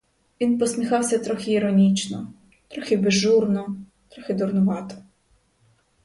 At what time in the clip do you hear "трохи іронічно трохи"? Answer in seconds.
1.19-2.97